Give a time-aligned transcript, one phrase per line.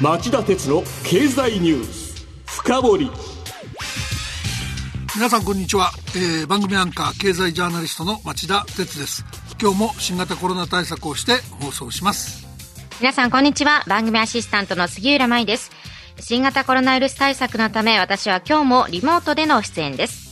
[0.00, 2.24] 町田鉄の経済ニュース。
[2.46, 3.10] 深掘り。
[5.16, 9.24] 皆さんこんにちは、えー、番組アンカー経済ジャーナリストの町田鉄です。
[9.60, 12.46] 今日も新型コロナ対策をして放送します。
[13.00, 13.82] 皆さんこんにちは。
[13.88, 15.72] 番組アシスタントの杉浦舞です。
[16.20, 20.28] 新型コロナウイルス対策のため私は今日もリモートでの出演です。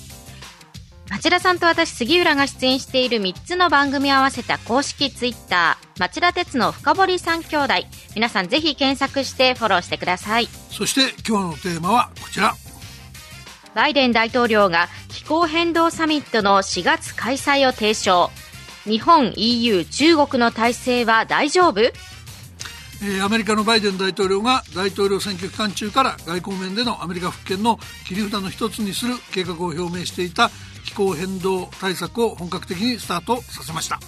[1.11, 7.75] 町田さんと私杉浦が出演している3つの番組を合わせた公式ツイッター町田鉄の深堀三兄弟。
[8.15, 10.49] 皆さんぜひ検索してフォローしてください。
[10.71, 12.55] そして今日のテーマはこちら。
[13.75, 18.31] バイデン大統領が気候変動サミットの4月開催を提唱。
[18.85, 21.81] 日本 EU 中国の体制は大丈夫？
[23.03, 30.51] えー、アメリカのバイデン大統領が大統領選挙期間中から外交面でのアメリカ復権の切り札の一つにする計画を表明していた
[30.85, 34.01] 気候変動対策を本格的にスタートさせました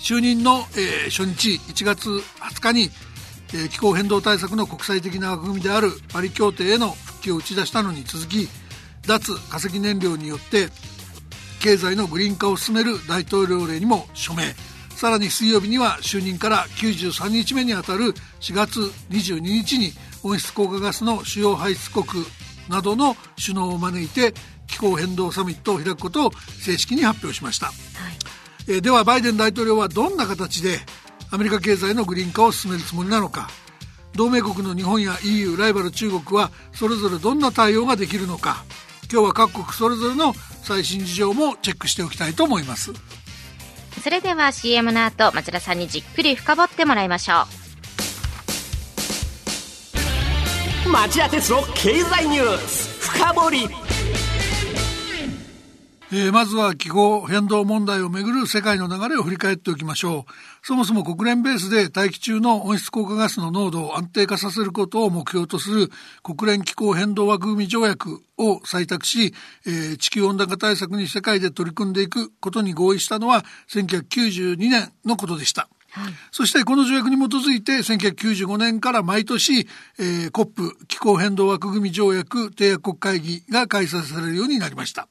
[0.00, 2.90] 就任の、えー、初日1月20日に、
[3.54, 8.48] えー、気候変動対策の国際的な枠組みであるパリ協定への復帰を打ち出したのに続き
[9.06, 10.68] 脱化石燃料によって
[11.60, 14.54] 経済のグリーン化を進める大統領令にも署名。
[15.00, 22.04] さらに水曜日には就任から93日目にあたる4月22日に温室効果ガスの主要排出国
[22.68, 24.34] などの首脳を招いて
[24.66, 26.30] 気候変動サミットを開くことを
[26.62, 27.74] 正式に発表しました、はい、
[28.68, 30.78] えではバイデン大統領はどんな形で
[31.30, 33.48] アメリカ経済のグリーン化を進めるつもりなのか。
[34.14, 38.64] 同盟国の日本や EU ライバル中国はそれぞれどんな対応ができるのか。
[39.10, 42.92] 今日は各国それぞれの最新事情もチェックしておきたいと思います。
[44.02, 47.46] それでは CM の後町田さんにじっくり深掘ってもらいましょ
[50.86, 50.90] う。
[50.90, 52.90] 町田鉄の経済ニュース。
[53.00, 53.68] 深掘り
[56.12, 60.66] えー、まずは気候変動問題をめぐる世界の流れを振り返っておきましょう。
[60.66, 65.88] そもそも国連ベースで大気中の温室効果ガスの濃度を安定化させることを目標とする
[66.24, 69.32] 国連気候変動枠組み条約を採択し、
[69.66, 75.68] えー、地球温暖化対策に世界で取り組んでいくことに合意したのは1992年のことでした。
[75.92, 85.08] はい、そしてこの条約に基づいて1995年から毎年、えー、COP 気候変動枠組み条約締約国会議が開催されるようになりました。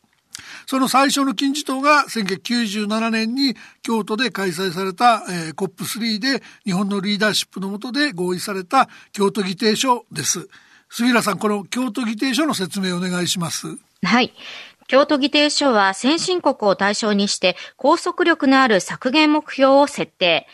[0.69, 10.47] その最初の金字塔が1997年に京都で開催された、えー、COP3 で日本のリーダーシップの下で合意された京都議定書です。
[10.87, 13.79] 杉浦さん、この京都議定書の説明をお願いします。
[14.03, 14.31] はい。
[14.85, 20.45] 京都議定書は先進国を対象にして拘束力のある削減目標を設定。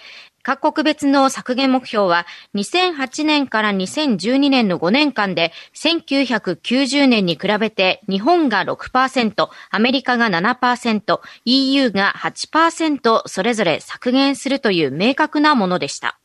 [0.46, 16.20] 各国別の削減目標は2008年から2012年の5年間で1990年に比べて日本が6%、アメリカが7%、EU が8%それぞれ削減するという明確なものでした。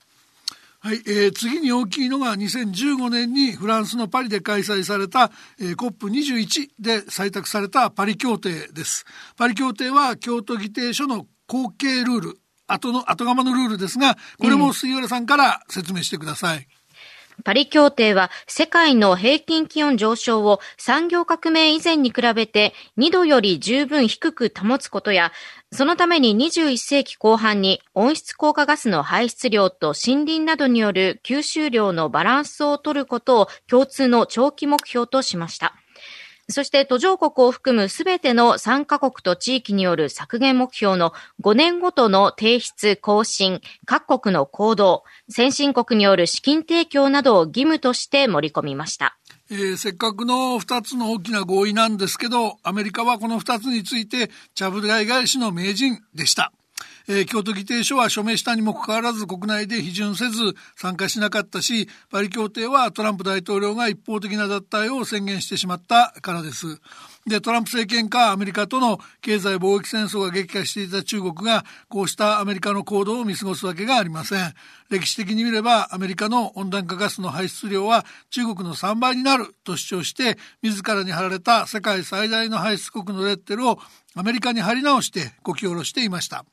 [0.80, 9.06] はい、えー、次に大きいのが2015年にフランスのパリで開催された、えー、COP21 で採択されたパリ協定です。
[9.38, 12.39] パリ協定は京都議定書の後継ルール、
[12.72, 16.58] 後の、後釜のルールですが、これも杉浦さんから説明してください。
[16.58, 16.64] うん
[17.42, 25.32] パリ協定は世界の平均気温上昇を産業革命以前に比べて2度より十分低く保つことや、
[25.72, 35.79] そのために21世紀後半に温室効果ガスの排出量と森林などによる吸収量のバランスを取ることを共通の長期目標としました。
[36.50, 41.12] そして途上国を含むすべての参加国と地域による削減目標の
[41.42, 49.16] 5年ごとの提出更新、各国の行動、先進国による資金提供などを義務として盛り込みました。
[49.50, 56.52] えー、せっかくの2つの大きな合意なんですけど、アメリカはこの2つについて、ちゃぶ台返しの名人でした。
[57.08, 66.80] えー、京都議定書は署名したにもかかわらず国内で批准せず参加しなかったし、パリ協定はトランプ大統領が一方的な脱退を宣言してしまったからです。
[67.26, 74.54] で、トランプ政権かアメリカとの経済貿易戦争が激化していた中国が、こうしたアメリカの行動を見過ごすわけがありません。
[74.88, 83.78] 歴史的に見れば、アメリカの温暖化ガスの排出量は中国の3倍になると主張して、自らに貼られた世界最大の排出国のレッテルを
[84.14, 86.44] アメリカに貼り直してこき下ろしていました。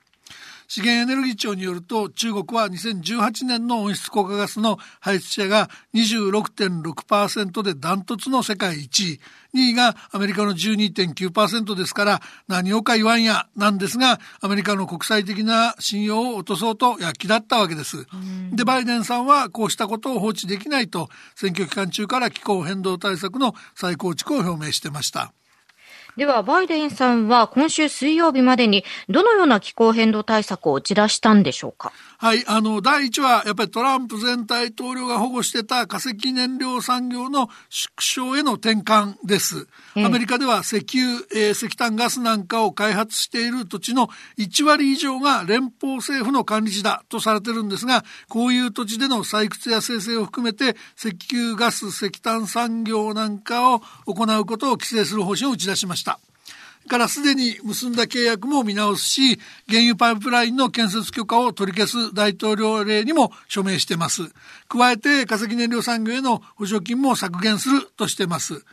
[0.67, 9.19] 資源エネルギー庁によると中国は2018年の温室効果ガスの排出者が26.6%でダントツの世界1位
[9.55, 18.05] 2位がアメリカの12.9%ですから何をか言わんやなんですがアメリカの国際的な信用を落とそうと躍起だったわけです。
[18.51, 25.33] でバイデンさんはこうしたことを放置できないと選挙期間中から気候変動対策の再構築を表明してました。
[26.17, 31.93] では、バイデンさんは今週水曜日までにどのような気候変動対策を打ち出したんでしょうか？
[32.17, 39.67] はい、あの、第一は、やっぱりトランプ前大統領が保護してた化石燃料産業の縮小への転換です。
[39.95, 44.09] アメリカでは石油、えー、石炭ガスなんかを開発している土地の
[44.39, 56.06] 1割以上が連邦政府の管理地だとされてるんですが、こういう土地での採掘や生成を含めて石油ガス石炭産業なんかを行うことを規制する方針を打ち出しました。
[56.87, 64.23] からすでに結んだ契約も見直すし、原油パイプラインの建設許可を取り消す大統領令にも署名してます。
[64.69, 68.63] 加えて化石燃料産業への補助金も削減するとしてます。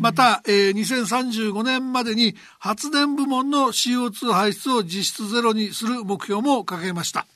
[0.00, 7.26] また、えー、2035年までに発電部門の CO2 排出を実質ゼロにする目標も掲げました。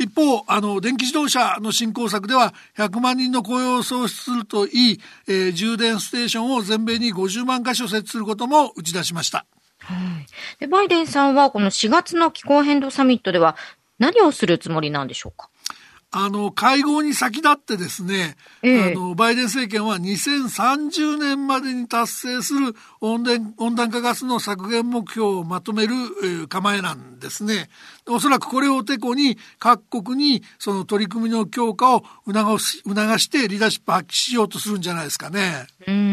[0.00, 9.44] 一方、あの、電気自動車の振興策では、100万人の雇用を創出するといい、えー、充電ステーションを全米に50万箇所設置することも打ち出しました。
[9.80, 10.26] はい。
[10.58, 13.56] で、バイデンさんはこの4月の気候変動サミットでは
[13.98, 15.49] 何をするつもりなんでしょうか？
[16.12, 27.70] あの、会合に先立ってですね、ええ、あの、バイデン政権は2030年までに達成する温暖温暖化ガスの削減目標をまとめる、えー、構えなんですね。
[28.08, 35.66] おそらくこれをてこに各国にその取り組みの強化を促し促してリーダーシップ発揮しようとするんじゃないですかね。
[35.86, 36.09] うん。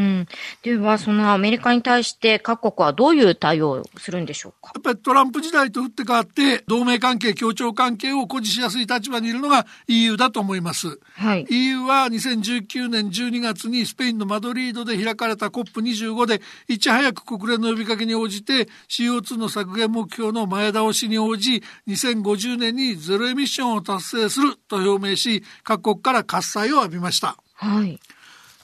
[0.63, 4.71] では、そのアメリカに対して各国はどういう対応をするんでしょうか？
[4.75, 10.99] やっぱりトランプ時代と打って変わって同盟関係、協調関係を誇示しやすい立場にいるのが EU だと思います。
[11.15, 27.37] はい、EU は2019年12月にスペインのマドリードで開かれた COP25 でいち早く国連の呼びかけに応じて CO2 の削減目標の前倒しに応じ2050年にゼロエミッションを達成すると表明し各国から喝采を浴びました。
[27.55, 27.99] はい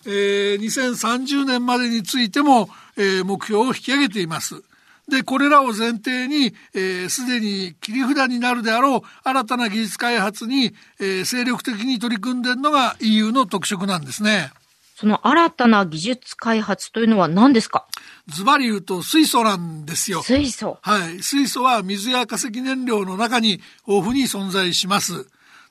[0.05, 4.63] えー、2030年までについても、えー、目標を引き上げています。
[5.07, 14.51] で、これらを前提に、す、えー、で、に切り札になるであろう新たな技術開発に、えー、精力的に取り組んでいるのが EU の特色なんですね。
[14.95, 17.85] その新たな技術開発というのは何ですか？
[18.27, 20.21] ズバリ言うと水素なんですよ。
[20.21, 21.21] 水素はい。
[21.21, 25.27] 水素は水や化石燃料の中に豊富に存在します。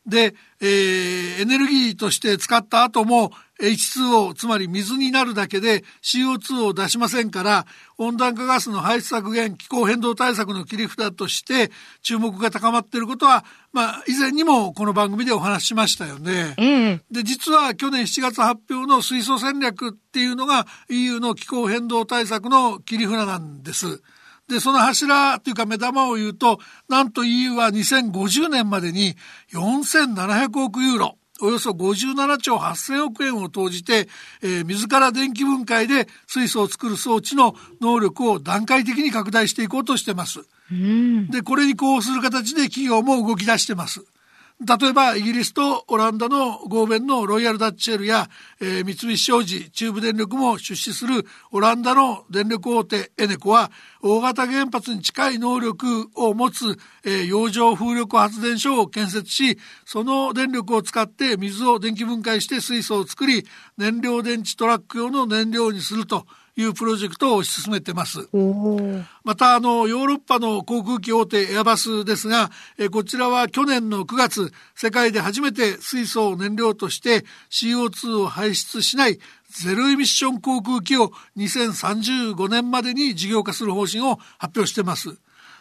[0.07, 7.67] で、えー、エネルギーとして使った後も H2O つまり水になるだけで CO2 を出しませんから
[7.97, 11.71] 温暖化ガスの排出削減気候変動対策の切り札として
[12.03, 16.55] 注目が高まっていることは、まあ、以前にもこの番組でお話ししましたよね。
[16.59, 24.03] うん、で実は去年7月発表の水素戦略っていうのが EU の気候変動対策の切り札なんです。
[24.49, 26.59] で、その柱というか目玉を言うと、
[26.89, 29.17] なんと EU は2050年までに
[29.53, 34.09] 4700億ユーロ、およそ57兆8000億円を投じて、
[34.43, 40.41] えー、自ら電気分解で水素を作る装置の能力を段階的に拡大していこうとしてます。
[41.31, 44.05] で、これに呼応する形で企業も動き出してます。
[44.65, 48.29] 例えばイギリスとオランダの合弁のロイヤルダッチェルや、
[48.61, 53.73] えー、三菱商事中部電力も出資するオランダの電力大手エネコは
[54.03, 63.45] 大型原発に近い能力を持つ、えー、洋上風力発電所を建設しその電力を使って水を電気分解して水素を作り
[63.77, 66.25] 燃料電池トラック用の燃料にすると。
[66.57, 68.29] いうプロジェクトを進めてます。
[69.25, 79.19] また、あの、ヨーロッパの航空機大手エアバスですが、えこちらは去年の9月、世界で初めて水素を燃料として CO2 を排出しない
[79.49, 85.17] ゼロエミッション航空機を2035年までに事業化する方針を発表してます。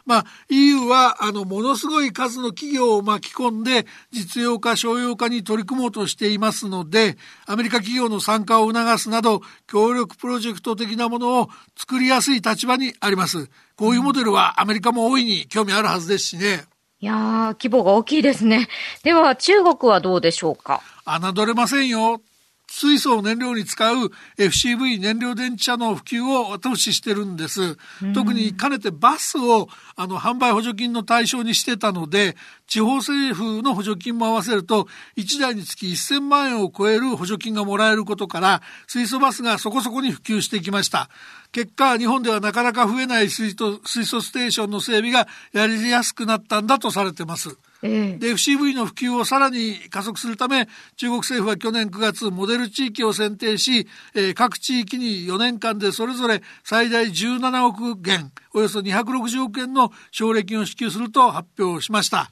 [0.05, 13.49] まあ、EU は、あの、ものすごい数の企業を巻き込んで、実用化、商用化に取り組もうとしていますので、アメリカ企業の参加を促すなど、協力プロジェクト的なものを作りやすい立場にあります。
[13.75, 16.65] こういうモデルはアメリカも大いに興味あるはずですしね。
[16.99, 18.67] いやー、規模が大きいですね。
[19.03, 20.81] では、中国はどうでしょうか？
[21.05, 22.21] 侮れませんよ。
[22.71, 27.77] 水素を燃料に使う FCV 燃料電池車の普及を後押ししてるんです。
[28.13, 32.37] 特にかねてバスをあの販売補助金の対象にしてたので、
[32.67, 34.87] 地方政府の補助金も合わせると
[35.17, 41.09] 1台につき1000万円を超える補助金がもらえることから水素バスがそこそこに普及してきました。
[41.51, 47.57] 結果、日本ではなかなか増えない水素水素ステーションの整備がやりやすくなったんだとされてます。
[47.81, 62.29] で FCV の普及をさらに加速するため中国政府は去年9月モデル地域を選定し、えー、各地域に4年間でそれぞれ最大17億元およそ260億円の奨励金を支給すると発表しました。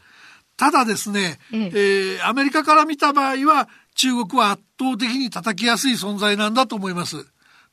[0.57, 7.25] ただですね、えー、アメリカから見た場合は中国は圧倒的に叩きやすい存在なんだと思います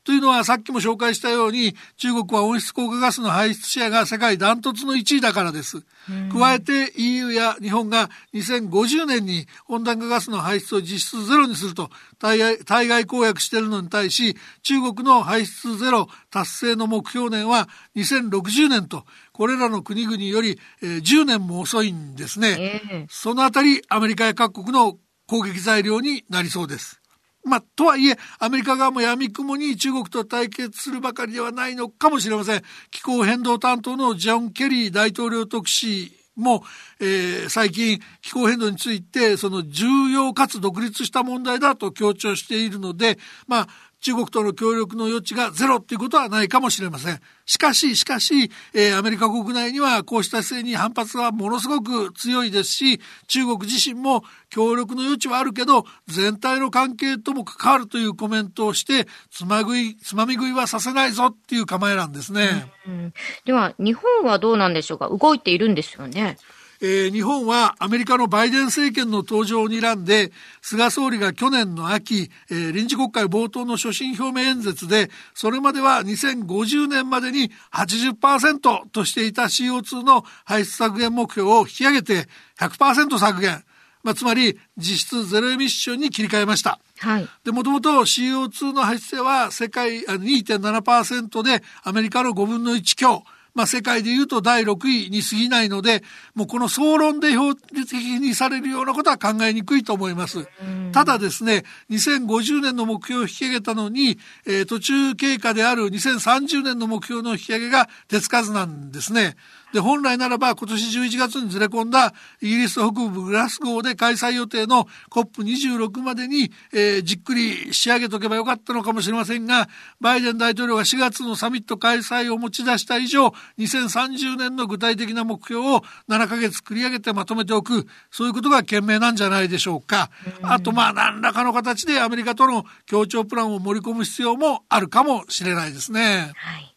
[0.07, 5.83] というのはさっきも紹介したように中国は温室効果ガスの排出シェアが世界ダントツの1位だからです。
[6.31, 24.97] 加えて EU や日本が2050年に温暖化ガスの排出を実質ゼロにすると対外公約しているのに対し中国の排出ゼロ達成の目標年は2060年とこれらの国々より、えー、10年も遅いんですね、えー、そのあたりアメリカや各国の
[25.27, 27.01] 攻撃材料になりそうです
[27.47, 32.61] まあ、とはいえ、アメリカ側も闇雲に中国と対決するばかりではないのかもしれません。
[32.91, 36.63] 気候変動担当のジョン・ケリー大統領特使も、
[36.99, 43.67] えー、最近気候変動についてその重要かつ独立した問題だと強調しているので、まあ、
[43.99, 47.19] 中国との協力の余地がゼロっていうことはないかもしれません。
[47.45, 62.71] しかし、しかし、えー、アメリカ国内にはこうした姿勢に反発はものすごく強いですし、中国自身も協力の余地はあるけど、全体の関係とも関わるというコメントをして、つま食い、つまみ食いはさせないぞっていう構えなんですね。
[62.85, 63.13] うん、
[63.45, 65.09] では、日本はどうなんでしょうか？
[65.09, 66.37] 動いているんですよね。
[66.81, 70.31] えー、日本はアメリカのバイデン政権の登場を睨んで、
[70.61, 82.27] 菅総理が去年の秋、えー、臨時国会冒頭の所信表明演説で、それまでは2050年までに80%としていた CO2 の排出削減目標を引き上げて
[82.59, 83.63] 100%削減。
[84.03, 86.79] まあ、つまり実質ゼロエミッションに切り替えました。
[86.99, 87.27] はい。
[87.43, 93.23] で、もともと CO2 の排出は世界2.7%でアメリカの5分の1強。
[93.57, 96.03] まあ、世界でいうと第6位に過ぎないので、
[96.35, 100.47] もうこの総論で標的にされるようなことは考えにくいと思います。
[100.91, 109.35] ただですね、2050年の目標を引き上げたのに、えー、途中経過である2030年の目標の引き上げが手つかずなんですね。
[109.73, 119.67] で、本来ならば今年11月にずれ込んだイギリス北部グラスゴーで開催予定の COP26 までに、えー、じっくり仕上げとけばよかったのかもしれませんが、
[119.99, 130.09] バイデン大統領が4月のサミット開催を持ち出した以上、2030年の具体的な目標を7ヶ月繰り上げてまとめておく、そういうことが賢明なんじゃないでしょうか。
[130.43, 136.31] あと、まあ、何らかの形でアメリカとの協調プランを盛り込む必要もあるかもしれないですね。
[136.35, 136.76] はい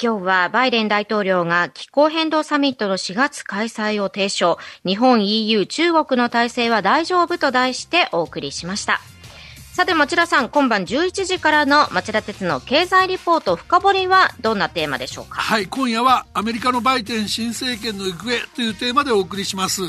[0.00, 9.00] 今日はバイデン大統領が気候変動サミットの4月開催を提唱、日本 EU 中国の体制は大丈夫と題してお送りしました。
[9.72, 15.40] さて町田さん、今晩11時からの町田鉄の経済リポート深掘りはどんなテーマでしょうか？
[15.40, 19.82] はい、今夜はアメリカのバイデン新政権の行方というテーマでお送りします。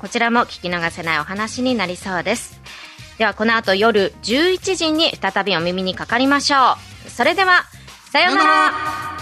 [0.00, 2.60] こちらも聞き逃せないお話になりそうです。
[3.18, 7.10] ではこの後夜11時に再びお耳にかかりましょう。
[7.10, 7.64] それでは、
[8.12, 9.21] さようなら。